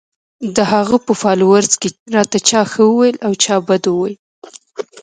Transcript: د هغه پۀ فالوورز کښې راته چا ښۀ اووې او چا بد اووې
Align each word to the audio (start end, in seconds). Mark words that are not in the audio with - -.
د 0.55 0.57
هغه 0.71 0.95
پۀ 1.05 1.13
فالوورز 1.21 1.71
کښې 1.81 1.89
راته 2.15 2.37
چا 2.49 2.61
ښۀ 2.71 2.81
اووې 2.89 3.09
او 3.25 3.31
چا 3.43 3.55
بد 3.67 3.83
اووې 3.91 4.13